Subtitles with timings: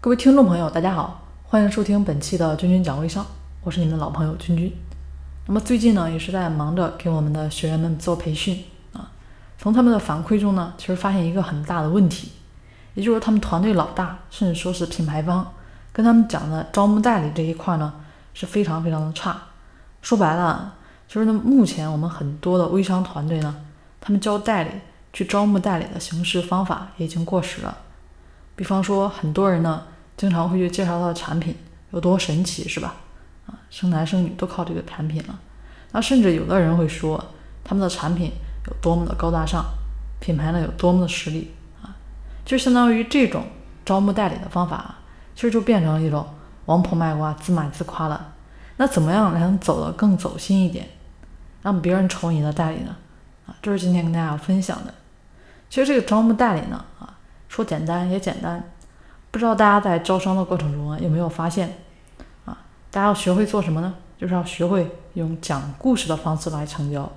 [0.00, 3.26] 各位听众朋友，大家好，欢迎收听本期的君君讲微商，
[3.64, 4.72] 我是你们的老朋友君君。
[5.46, 9.10] 那么最近呢，也是在忙着给我们的学员们做培训啊。
[9.58, 12.30] 从他们的反馈中呢，其实发现一个很大的问题，
[12.94, 15.44] 也就是他们团队老大，甚至说是品牌方，
[15.92, 17.92] 跟他们讲的招募代理这一块呢，
[18.34, 19.36] 是非常非常的差。
[20.00, 20.74] 说白了，
[21.08, 23.52] 就是呢，目前我们很多的微商团队呢，
[24.00, 24.70] 他们教代理
[25.12, 27.76] 去招募代理的形式方法也已经过时了。
[28.58, 29.84] 比方说，很多人呢
[30.16, 31.54] 经常会去介绍他的产品
[31.92, 32.96] 有多神奇，是吧？
[33.46, 35.38] 啊，生男生女都靠这个产品了。
[35.92, 37.24] 那甚至有的人会说，
[37.62, 38.32] 他们的产品
[38.66, 39.64] 有多么的高大上，
[40.18, 41.94] 品牌呢有多么的实力啊，
[42.44, 43.44] 就相当于这种
[43.84, 44.96] 招募代理的方法，
[45.36, 46.26] 其实就变成了一种
[46.64, 48.32] 王婆卖瓜、自卖自夸了。
[48.78, 50.88] 那怎么样才能走得更走心一点，
[51.62, 52.96] 让别人瞅你的代理呢？
[53.46, 54.92] 啊，这是今天跟大家分享的。
[55.70, 56.84] 其实这个招募代理呢，
[57.58, 58.62] 说简单也简单，
[59.32, 61.76] 不知道大家在招商的过程中啊有没有发现
[62.44, 62.56] 啊？
[62.88, 63.92] 大家要学会做什么呢？
[64.16, 67.10] 就是要学会用讲故事的方式来成交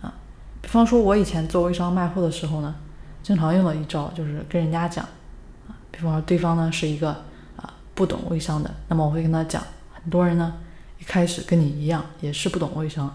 [0.00, 0.14] 啊。
[0.62, 2.76] 比方说，我以前做微商卖货的时候呢，
[3.24, 5.04] 经常用的一招就是跟人家讲
[5.66, 5.74] 啊。
[5.90, 7.10] 比方说，对方呢是一个
[7.56, 9.60] 啊不懂微商的，那么我会跟他讲，
[9.92, 10.54] 很多人呢
[11.00, 13.12] 一开始跟你一样也是不懂微商，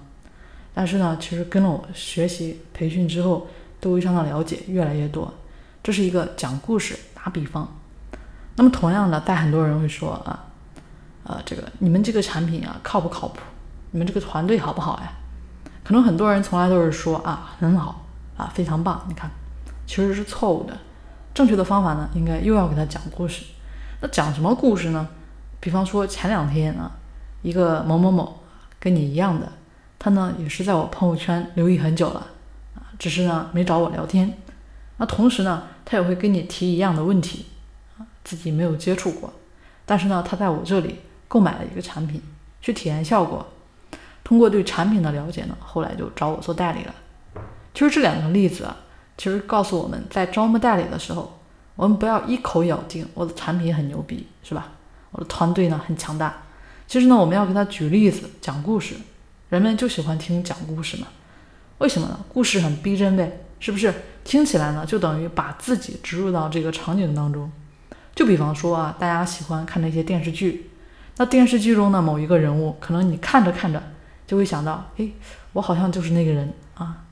[0.74, 3.48] 但是呢，其实跟了我学习培训之后，
[3.80, 5.34] 对微商的了解越来越多。
[5.86, 7.72] 这是一个讲故事打比方，
[8.56, 10.46] 那么同样的，但很多人会说啊，
[11.26, 13.38] 呃，这个你们这个产品啊靠不靠谱？
[13.92, 15.12] 你们这个团队好不好呀？
[15.84, 18.04] 可能很多人从来都是说啊很好
[18.36, 19.30] 啊非常棒，你看，
[19.86, 20.76] 其实是错误的。
[21.36, 23.46] 正确的方法呢，应该又要给他讲故事。
[24.02, 25.08] 那讲什么故事呢？
[25.60, 26.94] 比方说前两天啊，
[27.44, 28.40] 一个某某某
[28.80, 29.48] 跟你一样的，
[30.00, 32.26] 他呢也是在我朋友圈留意很久了
[32.74, 34.36] 啊，只是呢没找我聊天。
[34.98, 37.46] 那同时呢，他也会跟你提一样的问题，
[37.98, 39.34] 啊，自己没有接触过，
[39.86, 42.22] 但是呢，他在我这里购买了一个产品，
[42.62, 43.46] 去体验效果，
[44.24, 46.96] 通过对产品的了解呢，后来就找我做代理了。
[47.74, 48.78] 其实这两个例子啊，
[49.18, 51.40] 其实告诉我们在招募代理的时候，
[51.76, 54.72] 我们不要一口咬定我的产品很牛逼，是吧？
[55.12, 56.44] 我的团队呢很强大。
[56.88, 58.96] 其实呢，我们要给他举例子、讲故事，
[59.50, 61.08] 人们就喜欢听讲故事嘛。
[61.80, 62.20] 为什么呢？
[62.30, 63.42] 故事很逼真呗。
[63.60, 63.92] 是不是
[64.26, 67.50] 听起来呢，就等于把自己植入到这个场景当中？
[68.14, 70.72] 就比方说啊，大家喜欢看那些电视剧，
[71.18, 73.82] 那电视剧中的某一个人物，可能你看着看着
[74.26, 75.08] 就会想到，哎，
[75.54, 77.04] 我好像就是那个人啊。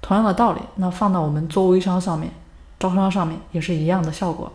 [0.00, 2.32] 同样的道理，那放到我们做微商上面、
[2.78, 4.52] 招商上面也是一样的效果。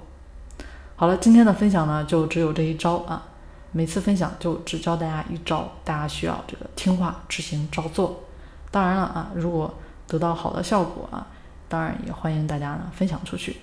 [0.97, 3.23] 好了，今天的分享呢，就只有这一招啊。
[3.71, 8.23] 每次分享就只教大家一招，大家需要这个听话执行照做。
[8.71, 9.73] 当然了啊，如果
[10.07, 11.27] 得到好的效果啊，
[11.69, 13.57] 当然也欢迎大家呢分享出去。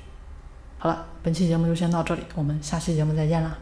[0.79, 3.57] 好了，本期节目就先到这里，我们下期节目再见啦。